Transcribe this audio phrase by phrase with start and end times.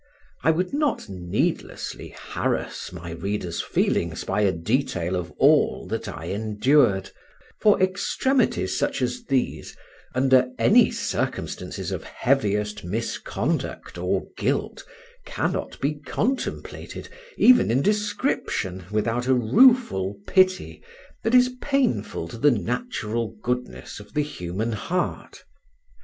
[0.43, 6.25] I would not needlessly harass my reader's feelings by a detail of all that I
[6.31, 7.11] endured;
[7.59, 9.77] for extremities such as these,
[10.15, 14.83] under any circumstances of heaviest misconduct or guilt,
[15.23, 17.07] cannot be contemplated,
[17.37, 20.81] even in description, without a rueful pity
[21.21, 25.43] that is painful to the natural goodness of the human heart.